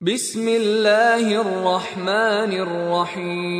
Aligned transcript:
بسم 0.00 0.48
الله 0.48 1.40
الرحمن 1.40 2.52
الرحيم. 2.52 3.58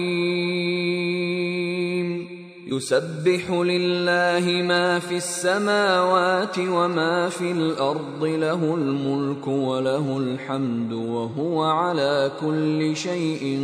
يسبح 2.67 3.51
لله 3.51 4.63
ما 4.63 4.99
في 4.99 5.17
السماوات 5.17 6.59
وما 6.59 7.29
في 7.29 7.53
الأرض 7.53 8.25
له 8.25 8.75
الملك 8.75 9.49
وله 9.49 10.19
الحمد 10.19 10.93
وهو 10.93 11.63
على 11.63 12.31
كل 12.41 12.97
شيء 12.97 13.61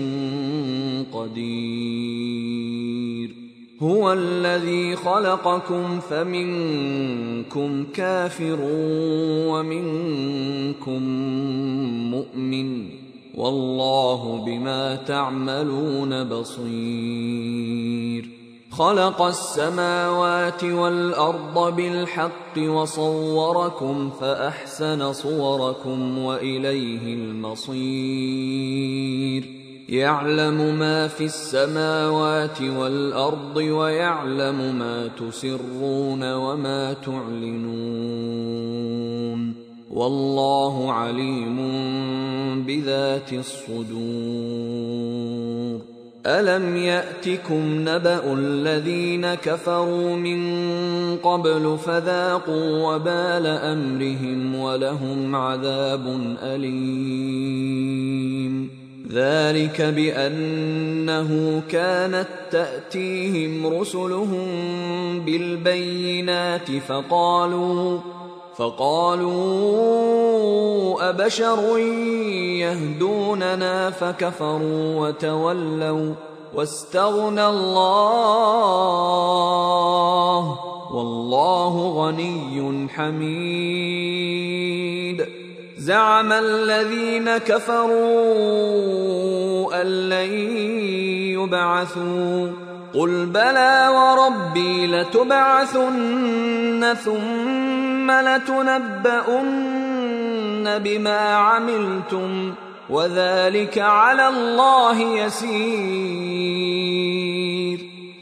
قدير. 1.12 2.24
هو 3.82 4.12
الذي 4.12 4.96
خلقكم 4.96 6.00
فمنكم 6.00 7.84
كافر 7.94 8.58
ومنكم 9.50 11.02
مؤمن 12.10 12.88
والله 13.34 14.42
بما 14.46 14.96
تعملون 14.96 16.24
بصير. 16.24 18.28
خلق 18.70 19.22
السماوات 19.22 20.64
والأرض 20.64 21.76
بالحق 21.76 22.58
وصوركم 22.58 24.10
فأحسن 24.20 25.12
صوركم 25.12 26.18
وإليه 26.18 27.14
المصير. 27.14 28.84
يعلم 29.88 30.78
ما 30.78 31.08
في 31.08 31.24
السماوات 31.24 32.62
والأرض 32.62 33.56
ويعلم 33.56 34.78
ما 34.78 35.08
تسرون 35.08 36.32
وما 36.34 36.92
تعلنون 36.92 38.34
والله 39.90 40.92
عليم 40.92 41.56
بذات 42.66 43.32
الصدور. 43.32 43.84
ألم 46.26 46.76
يأتكم 46.76 47.88
نبأ 47.88 48.34
الذين 48.34 49.34
كفروا 49.34 50.16
من 50.16 50.40
قبل 51.16 51.78
فذاقوا 51.86 52.94
وبال 52.94 53.46
أمرهم 53.46 54.54
ولهم 54.54 55.36
عذاب 55.36 56.36
أليم. 56.42 57.74
ذلك 59.14 59.82
بأنه 59.82 61.62
كانت 61.68 62.28
تأتيهم 62.50 63.66
رسلهم 63.66 64.46
بالبينات 65.20 66.70
فقالوا 66.88 67.98
فقالوا 68.56 69.34
أبشر 71.10 71.78
يهدوننا 72.58 73.90
فكفروا 73.90 75.00
وتولوا 75.00 76.14
واستغنى 76.54 77.46
الله 77.46 77.84
والله 80.94 81.88
غني 81.88 82.88
حميد. 82.88 84.83
زعم 85.84 86.32
الذين 86.32 87.36
كفروا 87.36 87.92
أن 89.82 90.08
لن 90.08 90.32
يبعثوا. 91.36 92.48
قل 92.94 93.26
بلى 93.26 93.88
وربي 93.92 94.86
لتبعثن 94.86 96.94
ثم 97.04 98.10
لتنبؤن 98.10 99.58
بما 100.78 101.34
عملتم 101.34 102.54
وذلك 102.90 103.78
على 103.78 104.28
الله 104.28 105.00
يسير. 105.00 105.54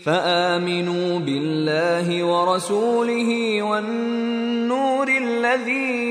فآمنوا 0.04 1.18
بالله 1.18 2.24
ورسوله 2.24 3.62
والنور 3.62 5.08
الذي 5.08 6.02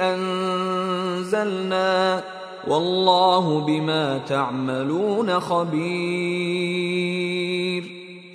أنزلنا 0.00 1.86
والله 2.68 3.60
بما 3.60 4.18
تعملون 4.18 5.40
خبير 5.40 6.76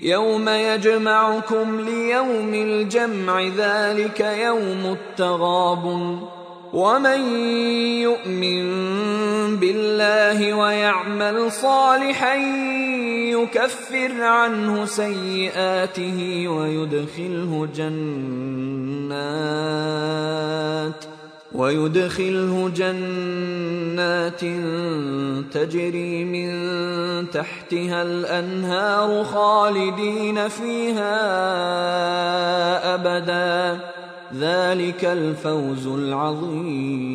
يوم 0.04 0.50
يجمعكم 0.50 1.82
ليوم 1.82 2.54
الجمع 2.54 3.42
ذلك 3.58 4.20
يوم 4.20 4.98
التغابن 4.98 6.20
ومن 6.74 7.36
يؤمن 8.02 8.72
بالله 9.58 10.54
ويعمل 10.54 11.52
صالحا 11.52 12.36
يكفر 13.44 14.22
عنه 14.22 14.86
سيئاته 14.86 16.48
ويدخله 16.48 17.68
جنات 17.76 18.52
ويدخله 21.56 22.72
جنات 22.76 24.42
تجري 25.54 26.24
من 26.26 26.52
تحتها 27.30 28.02
الأنهار 28.02 29.24
خالدين 29.24 30.48
فيها 30.48 31.16
أبدا. 32.96 33.80
ذلك 34.40 35.06
الفوز 35.06 35.88
العظيم. 35.88 37.12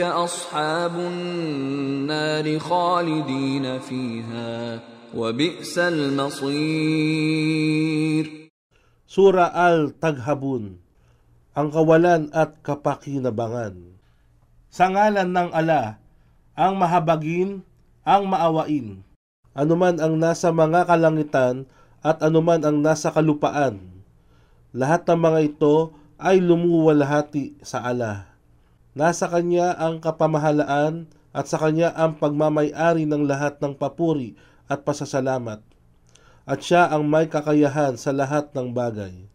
اصحاب 0.00 0.94
النار 0.94 2.58
خالدين 2.58 3.78
فيها 3.78 4.80
وبئس 5.14 5.78
المصير 5.78 7.12
Sura 9.12 9.52
Al-Taghabun 9.52 10.80
Ang 11.52 11.68
kawalan 11.68 12.32
at 12.32 12.64
kapakinabangan 12.64 13.92
Sa 14.72 14.88
ngalan 14.88 15.28
ng 15.28 15.52
ala, 15.52 16.00
ang 16.56 16.80
mahabagin, 16.80 17.60
ang 18.08 18.24
maawain, 18.24 19.04
anuman 19.57 19.97
ang 19.97 20.21
nasa 20.21 20.53
mga 20.53 20.85
kalangitan 20.85 21.65
at 22.05 22.21
anuman 22.21 22.61
ang 22.61 22.77
nasa 22.85 23.09
kalupaan. 23.09 23.81
Lahat 24.69 25.01
ng 25.09 25.17
mga 25.17 25.39
ito 25.49 25.97
ay 26.21 26.37
lumuwalhati 26.37 27.57
sa 27.65 27.81
ala. 27.81 28.37
Nasa 28.93 29.25
Kanya 29.25 29.73
ang 29.73 29.97
kapamahalaan 29.97 31.09
at 31.33 31.49
sa 31.49 31.57
Kanya 31.57 31.89
ang 31.97 32.21
pagmamayari 32.21 33.09
ng 33.09 33.25
lahat 33.25 33.57
ng 33.57 33.73
papuri 33.73 34.37
at 34.69 34.85
pasasalamat. 34.85 35.65
At 36.45 36.61
Siya 36.61 36.93
ang 36.93 37.09
may 37.09 37.25
kakayahan 37.25 37.97
sa 37.97 38.13
lahat 38.13 38.53
ng 38.53 38.77
bagay. 38.77 39.25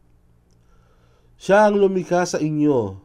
Siya 1.42 1.66
ang 1.66 1.82
lumikha 1.82 2.22
sa 2.22 2.38
inyo, 2.38 3.02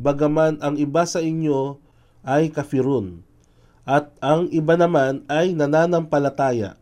bagaman 0.00 0.56
ang 0.64 0.80
iba 0.80 1.04
sa 1.04 1.20
inyo 1.20 1.76
ay 2.24 2.48
kafirun, 2.48 3.25
at 3.86 4.10
ang 4.18 4.50
iba 4.50 4.74
naman 4.74 5.22
ay 5.30 5.54
nananampalataya. 5.54 6.74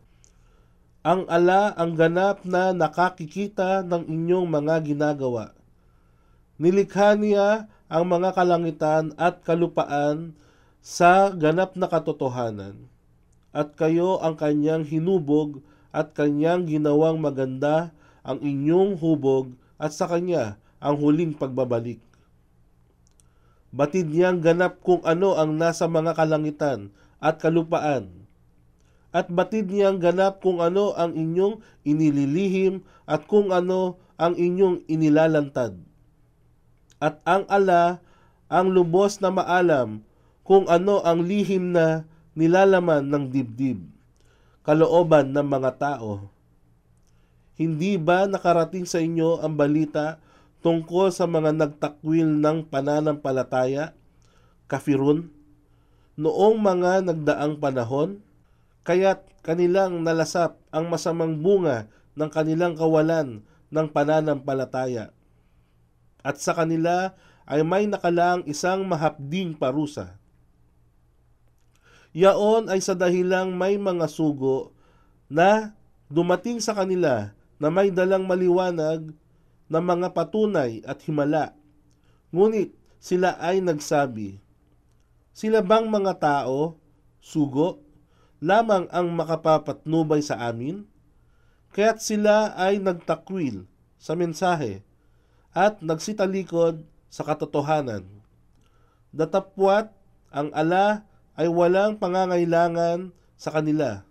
Ang 1.05 1.29
ala 1.29 1.69
ang 1.77 1.93
ganap 1.93 2.41
na 2.49 2.73
nakakikita 2.73 3.85
ng 3.85 4.09
inyong 4.09 4.49
mga 4.49 4.75
ginagawa. 4.81 5.53
Nilikha 6.57 7.13
niya 7.13 7.69
ang 7.85 8.09
mga 8.09 8.33
kalangitan 8.33 9.13
at 9.21 9.45
kalupaan 9.45 10.33
sa 10.81 11.29
ganap 11.29 11.77
na 11.77 11.85
katotohanan. 11.85 12.89
At 13.53 13.77
kayo 13.77 14.17
ang 14.25 14.33
kanyang 14.33 14.81
hinubog 14.81 15.61
at 15.93 16.17
kanyang 16.17 16.65
ginawang 16.65 17.21
maganda 17.21 17.93
ang 18.25 18.41
inyong 18.41 18.97
hubog 18.97 19.53
at 19.77 19.93
sa 19.93 20.09
kanya 20.09 20.57
ang 20.81 20.97
huling 20.97 21.37
pagbabalik. 21.37 22.01
Batid 23.75 24.07
niyang 24.07 24.39
ganap 24.39 24.79
kung 24.79 25.03
ano 25.03 25.35
ang 25.35 25.59
nasa 25.59 25.83
mga 25.91 26.15
kalangitan 26.15 26.95
at 27.19 27.43
kalupaan. 27.43 28.07
At 29.11 29.27
batid 29.27 29.67
niyang 29.67 29.99
ganap 29.99 30.39
kung 30.39 30.63
ano 30.63 30.95
ang 30.95 31.11
inyong 31.11 31.59
inililihim 31.83 32.87
at 33.03 33.27
kung 33.27 33.51
ano 33.51 33.99
ang 34.15 34.39
inyong 34.39 34.87
inilalantad. 34.87 35.75
At 37.03 37.19
ang 37.27 37.43
ala 37.51 37.99
ang 38.47 38.71
lubos 38.71 39.19
na 39.19 39.27
maalam 39.27 40.07
kung 40.47 40.71
ano 40.71 41.03
ang 41.03 41.27
lihim 41.27 41.75
na 41.75 42.07
nilalaman 42.31 43.03
ng 43.11 43.27
dibdib, 43.27 43.83
kalooban 44.63 45.35
ng 45.35 45.47
mga 45.51 45.71
tao. 45.75 46.31
Hindi 47.59 47.99
ba 47.99 48.23
nakarating 48.27 48.87
sa 48.87 49.03
inyo 49.03 49.43
ang 49.43 49.55
balita 49.59 50.19
tungkol 50.65 51.13
sa 51.13 51.29
mga 51.29 51.53
nagtakwil 51.53 52.41
ng 52.41 52.65
pananampalataya, 52.73 53.93
kafirun, 54.65 55.29
noong 56.17 56.57
mga 56.57 57.05
nagdaang 57.05 57.61
panahon, 57.61 58.25
kaya't 58.81 59.21
kanilang 59.45 60.01
nalasap 60.01 60.57
ang 60.73 60.89
masamang 60.89 61.37
bunga 61.37 61.85
ng 62.17 62.29
kanilang 62.33 62.73
kawalan 62.73 63.45
ng 63.69 63.87
pananampalataya. 63.93 65.13
At 66.25 66.41
sa 66.41 66.57
kanila 66.57 67.13
ay 67.45 67.61
may 67.61 67.85
nakalang 67.85 68.41
isang 68.49 68.89
mahapding 68.89 69.53
parusa. 69.53 70.17
Yaon 72.09 72.73
ay 72.73 72.81
sa 72.81 72.97
dahilang 72.97 73.53
may 73.53 73.77
mga 73.77 74.09
sugo 74.09 74.73
na 75.29 75.77
dumating 76.09 76.57
sa 76.57 76.73
kanila 76.73 77.37
na 77.61 77.69
may 77.69 77.93
dalang 77.93 78.25
maliwanag 78.25 79.13
na 79.65 79.81
mga 79.81 80.13
patunay 80.13 80.85
at 80.85 81.01
himala. 81.05 81.57
Ngunit 82.29 82.73
sila 83.01 83.37
ay 83.37 83.61
nagsabi, 83.61 84.41
Sila 85.35 85.59
bang 85.59 85.91
mga 85.91 86.15
tao, 86.21 86.79
sugo, 87.19 87.83
lamang 88.39 88.87
ang 88.93 89.11
makapapatnubay 89.11 90.23
sa 90.23 90.39
amin? 90.47 90.87
Kaya't 91.75 91.99
sila 91.99 92.55
ay 92.55 92.79
nagtakwil 92.79 93.67
sa 93.99 94.15
mensahe 94.15 94.79
at 95.51 95.83
nagsitalikod 95.83 96.87
sa 97.11 97.27
katotohanan. 97.27 98.07
Datapwat 99.11 99.91
ang 100.31 100.51
ala 100.51 101.07
ay 101.35 101.47
walang 101.51 101.99
pangangailangan 101.99 103.11
sa 103.35 103.51
kanila. 103.51 104.03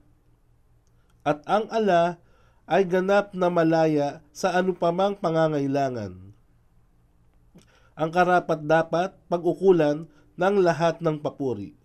At 1.24 1.40
ang 1.48 1.68
ala 1.72 2.20
ay 2.64 2.88
ganap 2.88 3.36
na 3.36 3.52
malaya 3.52 4.24
sa 4.32 4.56
anupamang 4.56 5.16
pangangailangan. 5.20 6.34
Ang 7.94 8.10
karapat 8.10 8.60
dapat 8.64 9.10
pag-ukulan 9.28 10.08
ng 10.34 10.54
lahat 10.64 10.98
ng 11.04 11.22
papuri 11.22 11.84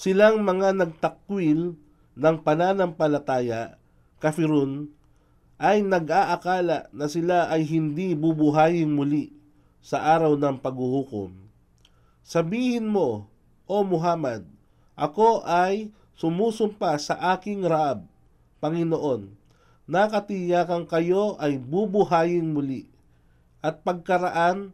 silang 0.00 0.40
mga 0.40 0.80
nagtakwil 0.80 1.76
ng 2.16 2.36
pananampalataya, 2.40 3.76
kafirun, 4.16 4.88
ay 5.60 5.84
nag-aakala 5.84 6.88
na 6.88 7.04
sila 7.04 7.52
ay 7.52 7.68
hindi 7.68 8.16
bubuhayin 8.16 8.88
muli 8.88 9.36
sa 9.84 10.00
araw 10.16 10.40
ng 10.40 10.56
paghuhukom. 10.56 11.36
Sabihin 12.24 12.88
mo, 12.88 13.28
O 13.68 13.84
Muhammad, 13.84 14.48
ako 14.96 15.44
ay 15.44 15.92
sumusumpa 16.16 16.96
sa 16.96 17.36
aking 17.36 17.68
Raab, 17.68 18.08
Panginoon, 18.56 19.36
nakatiyakan 19.90 20.86
kayo 20.86 21.34
ay 21.42 21.58
bubuhayin 21.58 22.54
muli, 22.54 22.86
at 23.58 23.82
pagkaraan 23.82 24.70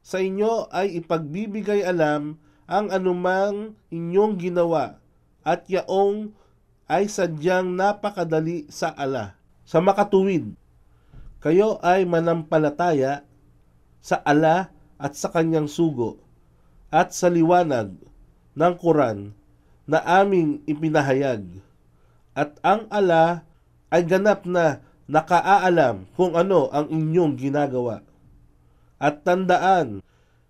sa 0.00 0.22
inyo 0.22 0.70
ay 0.70 1.02
ipagbibigay 1.02 1.82
alam 1.82 2.38
ang 2.70 2.88
anumang 2.94 3.74
inyong 3.90 4.38
ginawa 4.40 5.02
at 5.44 5.66
yaong 5.68 6.32
ay 6.86 7.10
sadyang 7.10 7.74
napakadali 7.74 8.70
sa 8.70 8.94
ala. 8.94 9.36
Sa 9.64 9.80
makatuwid, 9.80 10.52
kayo 11.40 11.80
ay 11.80 12.04
manampalataya 12.08 13.24
sa 14.00 14.20
ala 14.24 14.72
at 15.00 15.16
sa 15.16 15.32
kanyang 15.32 15.68
sugo 15.68 16.20
at 16.92 17.12
sa 17.12 17.32
liwanag 17.32 17.96
ng 18.54 18.74
Quran 18.76 19.32
na 19.84 20.00
aming 20.04 20.60
ipinahayag. 20.68 21.44
At 22.36 22.60
ang 22.60 22.88
ala 22.92 23.44
ay 23.94 24.02
ganap 24.02 24.42
na 24.42 24.82
nakaaalam 25.06 26.10
kung 26.18 26.34
ano 26.34 26.66
ang 26.74 26.90
inyong 26.90 27.38
ginagawa. 27.38 28.02
At 28.98 29.22
tandaan 29.22 30.02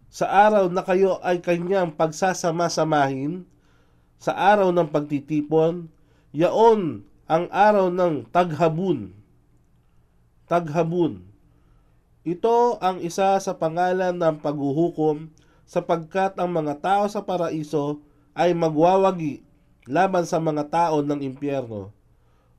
sa 0.08 0.49
araw 0.49 0.73
na 0.73 0.81
kayo 0.81 1.20
ay 1.20 1.44
kanyang 1.44 1.93
pagsasama-samahin, 1.93 3.44
sa 4.17 4.32
araw 4.32 4.73
ng 4.73 4.88
pagtitipon, 4.88 5.93
yaon 6.32 7.05
ang 7.29 7.44
araw 7.52 7.93
ng 7.93 8.25
taghabun. 8.32 9.12
Taghabun. 10.49 11.29
Ito 12.25 12.81
ang 12.81 13.05
isa 13.05 13.37
sa 13.37 13.52
pangalan 13.52 14.17
ng 14.17 14.40
paghuhukom 14.40 15.29
sapagkat 15.69 16.40
ang 16.40 16.49
mga 16.56 16.81
tao 16.81 17.05
sa 17.11 17.20
paraiso 17.20 18.00
ay 18.32 18.56
magwawagi 18.56 19.44
laban 19.85 20.25
sa 20.25 20.40
mga 20.40 20.73
tao 20.73 21.05
ng 21.05 21.20
impyerno. 21.20 21.94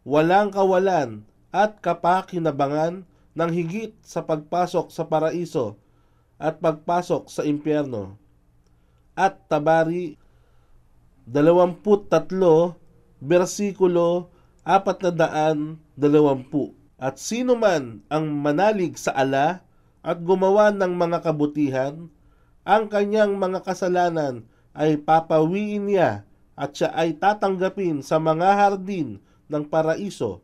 Walang 0.05 0.53
kawalan 0.53 1.25
at 1.49 1.81
kapakinabangan 1.81 3.09
ng 3.33 3.49
higit 3.49 3.97
sa 4.05 4.21
pagpasok 4.21 4.93
sa 4.93 5.09
paraiso 5.09 5.81
at 6.37 6.61
pagpasok 6.61 7.25
sa 7.25 7.41
impyerno. 7.41 8.21
At 9.17 9.49
Tabari 9.49 10.21
23 11.25 12.77
bersikulo 13.17 14.29
420 14.61 15.97
At 17.01 17.17
sino 17.17 17.57
man 17.57 18.05
ang 18.05 18.29
manalig 18.29 19.01
sa 19.01 19.09
ala 19.17 19.65
at 20.05 20.21
gumawa 20.21 20.69
ng 20.69 20.93
mga 20.93 21.25
kabutihan, 21.25 22.13
ang 22.61 22.83
kanyang 22.93 23.41
mga 23.41 23.65
kasalanan 23.65 24.45
ay 24.77 25.01
papawiin 25.01 25.89
niya 25.89 26.29
at 26.53 26.77
siya 26.77 26.93
ay 26.93 27.17
tatanggapin 27.17 28.05
sa 28.05 28.21
mga 28.21 28.53
hardin 28.53 29.17
ng 29.51 29.63
paraiso 29.67 30.41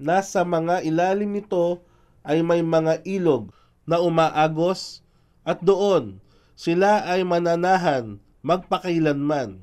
na 0.00 0.20
sa 0.24 0.42
mga 0.42 0.82
ilalim 0.82 1.30
nito 1.30 1.84
ay 2.26 2.42
may 2.42 2.62
mga 2.62 3.02
ilog 3.06 3.50
na 3.86 3.98
umaagos 3.98 5.02
at 5.42 5.58
doon 5.62 6.22
sila 6.54 7.02
ay 7.06 7.26
mananahan 7.26 8.22
magpakailanman 8.42 9.62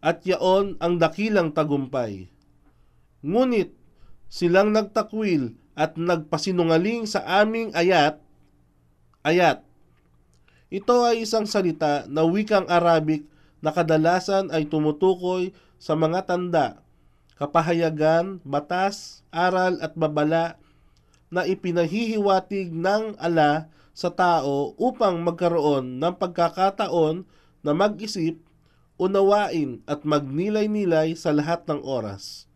at 0.00 0.24
yaon 0.24 0.76
ang 0.80 0.96
dakilang 0.96 1.52
tagumpay. 1.52 2.28
Ngunit 3.24 3.72
silang 4.30 4.70
nagtakwil 4.70 5.56
at 5.76 5.98
nagpasinungaling 6.00 7.04
sa 7.04 7.24
aming 7.42 7.72
ayat, 7.76 8.20
ayat. 9.26 9.66
Ito 10.72 11.10
ay 11.10 11.26
isang 11.26 11.44
salita 11.46 12.08
na 12.08 12.24
wikang 12.26 12.66
Arabic 12.66 13.28
na 13.60 13.70
kadalasan 13.70 14.50
ay 14.50 14.66
tumutukoy 14.66 15.52
sa 15.76 15.94
mga 15.94 16.26
tanda, 16.26 16.80
kapahayagan, 17.36 18.40
batas, 18.42 19.22
aral 19.28 19.76
at 19.84 19.92
babala 19.92 20.56
na 21.28 21.44
ipinahihiwatig 21.44 22.72
ng 22.72 23.20
ala 23.20 23.68
sa 23.96 24.12
tao 24.12 24.76
upang 24.76 25.20
magkaroon 25.24 26.00
ng 26.00 26.14
pagkakataon 26.16 27.24
na 27.64 27.72
mag-isip, 27.72 28.40
unawain 28.96 29.84
at 29.84 30.04
magnilay-nilay 30.04 31.12
sa 31.16 31.32
lahat 31.32 31.64
ng 31.68 31.80
oras. 31.84 32.48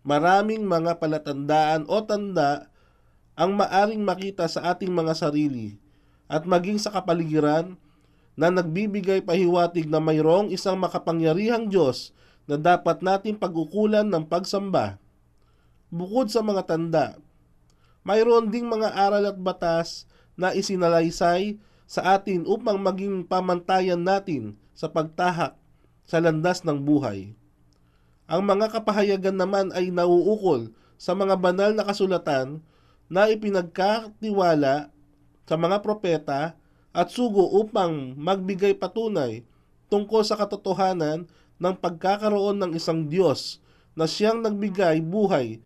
Maraming 0.00 0.64
mga 0.64 0.96
palatandaan 0.96 1.84
o 1.84 2.00
tanda 2.00 2.72
ang 3.36 3.56
maaring 3.56 4.00
makita 4.00 4.48
sa 4.48 4.72
ating 4.72 4.88
mga 4.88 5.12
sarili 5.12 5.76
at 6.24 6.48
maging 6.48 6.80
sa 6.80 6.88
kapaligiran 6.88 7.76
na 8.32 8.48
nagbibigay 8.48 9.20
pahiwatig 9.20 9.84
na 9.92 10.00
mayroong 10.00 10.48
isang 10.48 10.80
makapangyarihang 10.80 11.68
Diyos 11.68 12.16
na 12.50 12.58
dapat 12.58 12.98
nating 12.98 13.38
pag-ukulan 13.38 14.02
ng 14.02 14.26
pagsamba. 14.26 14.98
Bukod 15.86 16.34
sa 16.34 16.42
mga 16.42 16.66
tanda, 16.66 17.06
mayroon 18.02 18.50
ding 18.50 18.66
mga 18.66 18.90
aral 18.90 19.30
at 19.30 19.38
batas 19.38 20.10
na 20.34 20.50
isinalaysay 20.50 21.62
sa 21.86 22.18
atin 22.18 22.42
upang 22.50 22.82
maging 22.82 23.22
pamantayan 23.22 24.02
natin 24.02 24.58
sa 24.74 24.90
pagtahak 24.90 25.54
sa 26.02 26.18
landas 26.18 26.66
ng 26.66 26.82
buhay. 26.82 27.38
Ang 28.26 28.42
mga 28.46 28.74
kapahayagan 28.74 29.38
naman 29.38 29.70
ay 29.70 29.94
nauukol 29.94 30.74
sa 30.98 31.14
mga 31.14 31.38
banal 31.38 31.70
na 31.70 31.86
kasulatan 31.86 32.62
na 33.06 33.30
ipinagkatiwala 33.30 34.90
sa 35.46 35.54
mga 35.58 35.82
propeta 35.82 36.54
at 36.90 37.06
sugo 37.10 37.46
upang 37.58 38.14
magbigay 38.18 38.74
patunay 38.74 39.42
tungkol 39.90 40.22
sa 40.22 40.38
katotohanan 40.38 41.26
ng 41.60 41.74
pagkakaroon 41.78 42.56
ng 42.58 42.72
isang 42.74 43.06
Diyos 43.06 43.60
na 43.92 44.08
siyang 44.08 44.40
nagbigay 44.40 45.04
buhay 45.04 45.60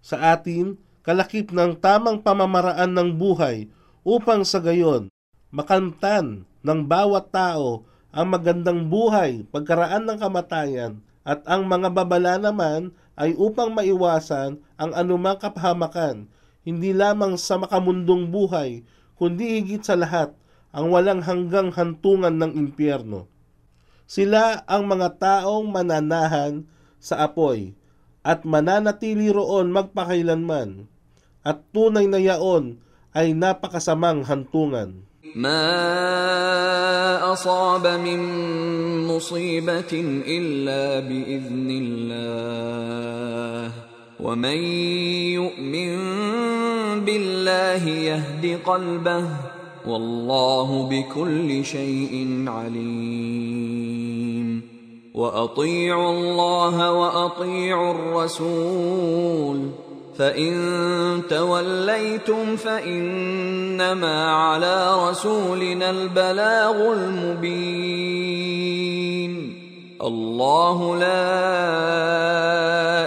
sa 0.00 0.32
atin 0.34 0.80
kalakip 1.04 1.52
ng 1.52 1.76
tamang 1.78 2.24
pamamaraan 2.24 2.90
ng 2.96 3.14
buhay 3.14 3.68
upang 4.02 4.42
sa 4.42 4.58
gayon 4.58 5.12
makamtan 5.52 6.48
ng 6.64 6.80
bawat 6.88 7.28
tao 7.28 7.84
ang 8.08 8.32
magandang 8.32 8.88
buhay 8.88 9.44
pagkaraan 9.52 10.08
ng 10.08 10.16
kamatayan 10.16 11.04
at 11.28 11.44
ang 11.44 11.68
mga 11.68 11.92
babala 11.92 12.40
naman 12.40 12.88
ay 13.18 13.36
upang 13.36 13.74
maiwasan 13.76 14.56
ang 14.80 14.90
anumang 14.96 15.36
kapahamakan, 15.36 16.24
hindi 16.64 16.96
lamang 16.96 17.36
sa 17.36 17.60
makamundong 17.60 18.32
buhay, 18.32 18.80
kundi 19.18 19.60
higit 19.60 19.84
sa 19.84 19.92
lahat 19.92 20.32
ang 20.72 20.88
walang 20.88 21.20
hanggang 21.20 21.68
hantungan 21.74 22.32
ng 22.32 22.56
impyerno. 22.56 23.28
Sila 24.07 24.61
ang 24.67 24.85
mga 24.85 25.17
taong 25.17 25.67
mananahan 25.71 26.67
sa 26.99 27.25
apoy 27.25 27.73
at 28.23 28.47
mananatili 28.47 29.31
roon 29.31 29.71
magpakailanman 29.71 30.87
at 31.43 31.59
tunay 31.75 32.07
na 32.07 32.19
yaon 32.19 32.79
ay 33.11 33.35
napakasamang 33.35 34.23
hantungan. 34.23 35.03
ما 35.33 35.65
اصاب 37.33 37.87
من 37.87 38.19
مصيبه 39.07 39.91
الا 40.27 40.99
باذن 41.09 41.69
الله 41.81 43.71
ومن 44.21 44.57
يؤمن 45.33 45.95
بالله 47.01 47.83
يهد 47.89 48.59
قلبه 48.65 49.25
والله 49.85 50.89
بكل 50.89 51.65
شيء 51.65 52.45
عليم 52.47 53.56
واطيعوا 55.14 56.10
الله 56.10 56.92
واطيعوا 56.92 57.90
الرسول 57.90 59.70
فان 60.18 61.22
توليتم 61.30 62.56
فانما 62.56 64.30
على 64.32 65.08
رسولنا 65.10 65.90
البلاغ 65.90 66.92
المبين 66.92 68.48
الله 70.02 70.96
لا 70.96 71.30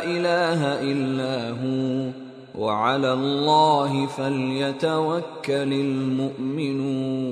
اله 0.04 0.82
الا 0.82 1.50
هو 1.50 2.12
وعلى 2.56 3.14
الله 3.14 4.06
فليتوكل 4.06 5.74
المؤمنون 5.74 7.32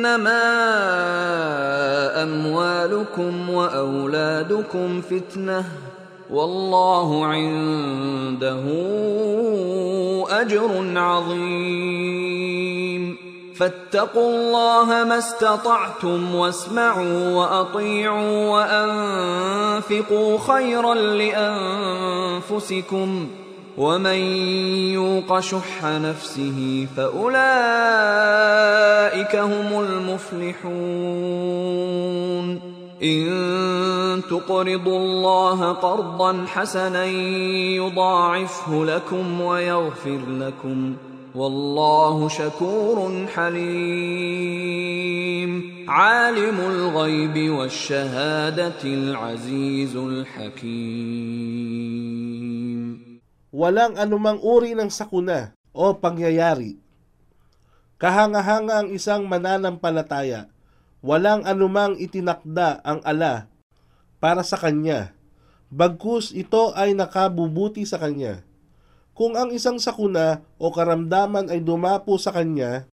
إنما 0.00 0.42
أموالكم 2.22 3.50
وأولادكم 3.50 5.00
فتنة 5.00 5.64
والله 6.30 7.26
عنده 7.26 8.62
أجر 10.30 10.98
عظيم. 10.98 12.50
فاتقوا 13.56 14.30
الله 14.30 15.04
ما 15.04 15.18
استطعتم 15.18 16.34
واسمعوا 16.34 17.34
وأطيعوا 17.34 18.48
وأنفقوا 18.50 20.38
خيرا 20.38 20.94
لأنفسكم 22.44 23.28
ۖ. 23.36 23.39
ومن 23.78 24.18
يوق 24.94 25.40
شح 25.40 25.84
نفسه 25.84 26.86
فاولئك 26.96 27.36
هم 29.36 29.80
المفلحون 29.80 30.70
ان 33.02 34.22
تقرضوا 34.30 34.98
الله 34.98 35.72
قرضا 35.72 36.44
حسنا 36.46 37.04
يضاعفه 37.76 38.84
لكم 38.84 39.40
ويغفر 39.40 40.20
لكم 40.28 40.96
والله 41.34 42.28
شكور 42.28 43.26
حليم 43.34 44.80
عالم 45.88 46.60
الغيب 46.60 47.50
والشهاده 47.50 48.82
العزيز 48.84 49.96
الحكيم 49.96 51.30
walang 53.50 53.98
anumang 53.98 54.38
uri 54.42 54.78
ng 54.78 54.90
sakuna 54.90 55.54
o 55.74 55.94
pangyayari. 55.98 56.78
Kahanga-hanga 58.00 58.80
ang 58.80 58.88
isang 58.94 59.28
mananampalataya, 59.28 60.48
walang 61.04 61.44
anumang 61.44 62.00
itinakda 62.00 62.80
ang 62.80 63.04
ala 63.04 63.50
para 64.22 64.40
sa 64.40 64.56
kanya, 64.56 65.12
bagkus 65.68 66.32
ito 66.32 66.72
ay 66.72 66.96
nakabubuti 66.96 67.84
sa 67.84 68.00
kanya. 68.00 68.42
Kung 69.12 69.36
ang 69.36 69.52
isang 69.52 69.76
sakuna 69.76 70.40
o 70.56 70.72
karamdaman 70.72 71.52
ay 71.52 71.60
dumapo 71.60 72.16
sa 72.16 72.32
kanya, 72.32 72.88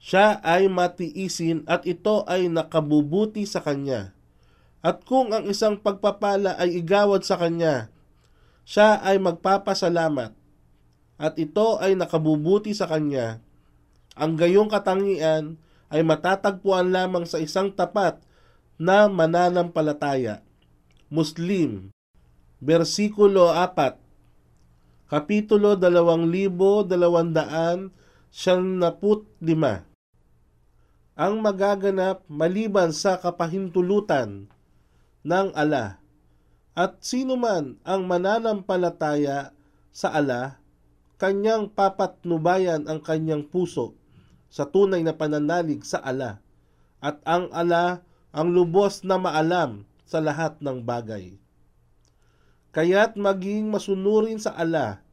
siya 0.00 0.40
ay 0.40 0.72
matiisin 0.72 1.68
at 1.68 1.84
ito 1.84 2.24
ay 2.24 2.48
nakabubuti 2.48 3.44
sa 3.44 3.60
kanya. 3.60 4.16
At 4.80 5.04
kung 5.04 5.36
ang 5.36 5.44
isang 5.44 5.76
pagpapala 5.76 6.56
ay 6.56 6.80
igawad 6.80 7.20
sa 7.20 7.36
kanya, 7.36 7.92
siya 8.70 9.02
ay 9.02 9.18
magpapasalamat 9.18 10.30
at 11.18 11.34
ito 11.42 11.82
ay 11.82 11.98
nakabubuti 11.98 12.70
sa 12.70 12.86
kanya. 12.86 13.42
Ang 14.14 14.38
gayong 14.38 14.70
katangian 14.70 15.58
ay 15.90 16.06
matatagpuan 16.06 16.94
lamang 16.94 17.26
sa 17.26 17.42
isang 17.42 17.74
tapat 17.74 18.22
na 18.78 19.10
mananampalataya. 19.10 20.46
Muslim, 21.10 21.90
versikulo 22.62 23.50
4, 23.50 23.98
kapitulo 25.10 25.74
2275, 25.74 26.94
ang 31.18 31.34
magaganap 31.42 32.22
maliban 32.30 32.94
sa 32.94 33.18
kapahintulutan 33.18 34.46
ng 35.26 35.48
ala 35.58 35.99
at 36.80 36.96
sino 37.04 37.36
man 37.36 37.76
ang 37.84 38.08
mananampalataya 38.08 39.52
sa 39.92 40.16
ala, 40.16 40.56
kanyang 41.20 41.68
papatnubayan 41.68 42.88
ang 42.88 43.04
kanyang 43.04 43.44
puso 43.44 43.92
sa 44.48 44.64
tunay 44.64 45.04
na 45.04 45.12
pananalig 45.12 45.84
sa 45.84 46.00
ala. 46.00 46.40
At 47.04 47.20
ang 47.28 47.52
ala 47.52 48.00
ang 48.32 48.56
lubos 48.56 49.04
na 49.04 49.20
maalam 49.20 49.84
sa 50.08 50.24
lahat 50.24 50.56
ng 50.64 50.80
bagay. 50.80 51.36
Kaya't 52.72 53.20
maging 53.20 53.68
masunurin 53.68 54.40
sa 54.40 54.56
ala 54.56 55.04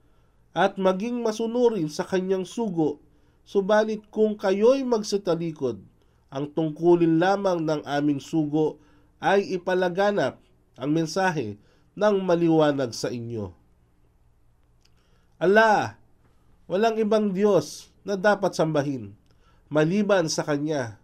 at 0.56 0.80
maging 0.80 1.20
masunurin 1.20 1.92
sa 1.92 2.08
kanyang 2.08 2.48
sugo, 2.48 3.04
subalit 3.44 4.08
kung 4.08 4.40
kayo'y 4.40 4.88
magsatalikod, 4.88 5.84
ang 6.32 6.48
tungkulin 6.48 7.20
lamang 7.20 7.60
ng 7.68 7.84
aming 7.84 8.24
sugo 8.24 8.80
ay 9.20 9.44
ipalaganap 9.52 10.47
ang 10.78 10.94
mensahe 10.94 11.58
ng 11.98 12.16
maliwanag 12.22 12.94
sa 12.94 13.10
inyo. 13.10 13.52
Allah, 15.38 15.98
walang 16.70 16.98
ibang 16.98 17.34
Diyos 17.34 17.90
na 18.06 18.18
dapat 18.18 18.54
sambahin 18.54 19.18
maliban 19.68 20.32
sa 20.32 20.44
Kanya. 20.48 21.00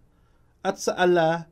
At 0.63 0.79
sa 0.79 0.95
Allah, 0.95 1.51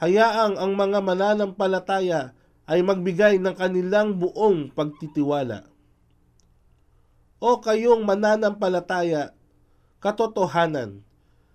hayaang 0.00 0.60
ang 0.60 0.72
mga 0.76 1.00
mananampalataya 1.00 2.36
ay 2.68 2.84
magbigay 2.84 3.40
ng 3.40 3.56
kanilang 3.56 4.20
buong 4.20 4.70
pagtitiwala. 4.76 5.66
O 7.40 7.58
kayong 7.58 8.04
mananampalataya, 8.04 9.32
katotohanan, 9.98 11.00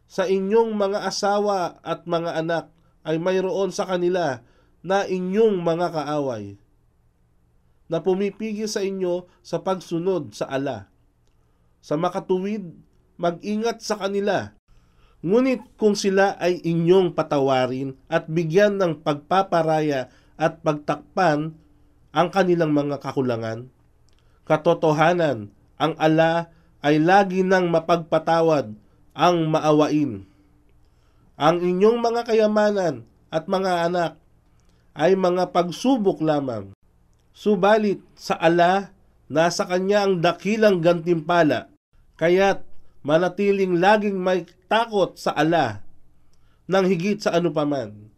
sa 0.06 0.26
inyong 0.26 0.74
mga 0.74 1.06
asawa 1.06 1.82
at 1.82 2.06
mga 2.10 2.42
anak 2.42 2.66
ay 3.06 3.22
mayroon 3.22 3.70
sa 3.70 3.86
kanila 3.86 4.42
na 4.86 5.10
inyong 5.10 5.66
mga 5.66 5.90
kaaway 5.90 6.62
na 7.90 7.98
pumipigil 8.06 8.70
sa 8.70 8.86
inyo 8.86 9.26
sa 9.42 9.58
pagsunod 9.62 10.38
sa 10.38 10.46
ala. 10.46 10.94
Sa 11.82 11.98
makatuwid, 11.98 12.70
mag-ingat 13.18 13.82
sa 13.82 13.98
kanila. 13.98 14.54
Ngunit 15.26 15.74
kung 15.82 15.98
sila 15.98 16.38
ay 16.38 16.62
inyong 16.62 17.18
patawarin 17.18 17.98
at 18.06 18.30
bigyan 18.30 18.78
ng 18.78 19.02
pagpaparaya 19.02 20.14
at 20.38 20.62
pagtakpan 20.62 21.58
ang 22.14 22.28
kanilang 22.30 22.70
mga 22.70 23.02
kakulangan, 23.02 23.74
katotohanan, 24.46 25.50
ang 25.82 25.94
ala 25.98 26.54
ay 26.86 27.02
lagi 27.02 27.42
nang 27.42 27.74
mapagpatawad 27.74 28.78
ang 29.18 29.38
maawain. 29.50 30.30
Ang 31.36 31.58
inyong 31.60 31.98
mga 32.00 32.22
kayamanan 32.30 33.04
at 33.34 33.50
mga 33.50 33.90
anak 33.90 34.12
ay 34.96 35.14
mga 35.20 35.52
pagsubok 35.52 36.24
lamang. 36.24 36.72
Subalit 37.36 38.00
sa 38.16 38.40
ala, 38.40 38.96
nasa 39.28 39.68
kanya 39.68 40.08
ang 40.08 40.24
dakilang 40.24 40.80
gantimpala, 40.80 41.68
kaya't 42.16 42.64
manatiling 43.04 43.78
laging 43.78 44.16
may 44.16 44.48
takot 44.72 45.20
sa 45.20 45.36
ala 45.36 45.84
nang 46.66 46.88
higit 46.88 47.22
sa 47.22 47.36
anupaman. 47.38 48.10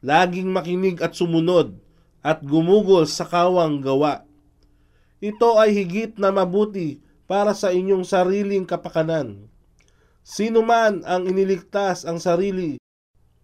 Laging 0.00 0.48
makinig 0.48 1.04
at 1.04 1.12
sumunod 1.12 1.76
at 2.24 2.40
gumugol 2.40 3.04
sa 3.04 3.28
kawang 3.28 3.84
gawa. 3.84 4.24
Ito 5.20 5.60
ay 5.60 5.76
higit 5.76 6.16
na 6.16 6.32
mabuti 6.32 7.04
para 7.28 7.52
sa 7.52 7.68
inyong 7.68 8.08
sariling 8.08 8.64
kapakanan. 8.64 9.52
Sino 10.24 10.64
man 10.64 11.04
ang 11.04 11.28
iniligtas 11.28 12.08
ang 12.08 12.16
sarili 12.16 12.80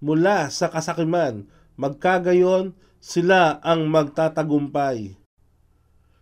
mula 0.00 0.48
sa 0.48 0.72
kasakiman 0.72 1.44
magkagayon 1.76 2.72
sila 2.98 3.62
ang 3.62 3.86
magtatagumpay. 3.86 5.14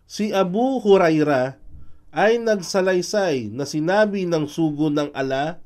Si 0.05 0.29
Abu 0.29 0.77
Huraira 0.83 1.57
ay 2.13 2.37
nagsalaysay 2.37 3.49
na 3.49 3.65
sinabi 3.65 4.29
ng 4.29 4.45
sugo 4.45 4.93
ng 4.93 5.09
ala, 5.17 5.59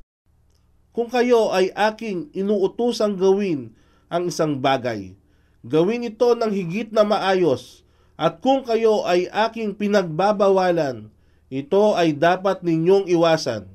Kung 0.90 1.06
kayo 1.06 1.54
ay 1.54 1.70
aking 1.70 2.34
inuutosang 2.34 3.14
gawin 3.14 3.76
ang 4.10 4.26
isang 4.26 4.58
bagay, 4.58 5.14
gawin 5.62 6.08
ito 6.08 6.34
ng 6.34 6.50
higit 6.50 6.90
na 6.90 7.06
maayos, 7.06 7.86
at 8.18 8.42
kung 8.42 8.66
kayo 8.66 9.06
ay 9.06 9.30
aking 9.30 9.76
pinagbabawalan, 9.76 11.12
ito 11.52 11.94
ay 11.94 12.16
dapat 12.16 12.64
ninyong 12.64 13.06
iwasan. 13.06 13.68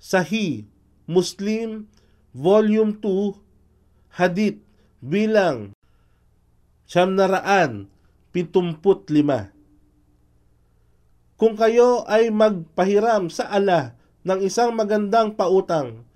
Sahih, 0.00 0.66
Muslim, 1.06 1.86
Volume 2.34 2.96
2, 2.98 3.38
Hadith, 4.18 4.63
bilang 5.04 5.76
siyam 6.88 7.12
na 7.12 7.28
raan, 7.28 7.92
pitumput 8.32 9.12
lima. 9.12 9.52
Kung 11.36 11.60
kayo 11.60 12.08
ay 12.08 12.32
magpahiram 12.32 13.28
sa 13.28 13.52
ala 13.52 14.00
ng 14.24 14.40
isang 14.40 14.72
magandang 14.72 15.36
pautang, 15.36 16.08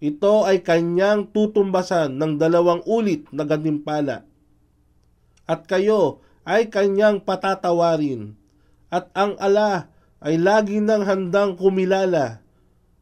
ito 0.00 0.48
ay 0.48 0.64
kanyang 0.64 1.28
tutumbasan 1.28 2.16
ng 2.16 2.40
dalawang 2.40 2.80
ulit 2.88 3.28
na 3.28 3.44
gantimpala. 3.44 4.24
At 5.44 5.68
kayo 5.68 6.24
ay 6.48 6.72
kanyang 6.72 7.20
patatawarin. 7.20 8.40
At 8.88 9.12
ang 9.12 9.36
ala 9.36 9.92
ay 10.24 10.40
lagi 10.40 10.80
nang 10.80 11.04
handang 11.04 11.60
kumilala 11.60 12.40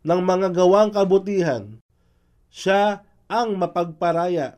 ng 0.02 0.20
mga 0.26 0.48
gawang 0.50 0.90
kabutihan. 0.90 1.78
Siya 2.50 3.06
ang 3.30 3.54
mapagparaya. 3.54 4.57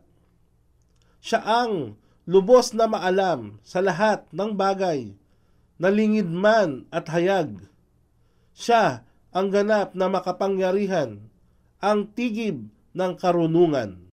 Siya 1.21 1.41
ang 1.45 2.01
lubos 2.25 2.73
na 2.73 2.91
maalam 2.91 3.61
sa 3.65 3.81
lahat 3.85 4.27
ng 4.33 4.57
bagay, 4.57 5.13
nalingid 5.81 6.29
man 6.29 6.85
at 6.93 7.09
hayag. 7.13 7.65
Siya 8.57 9.05
ang 9.31 9.49
ganap 9.55 9.95
na 9.95 10.11
makapangyarihan, 10.11 11.23
ang 11.79 12.11
tigib 12.13 12.69
ng 12.93 13.13
karunungan. 13.17 14.10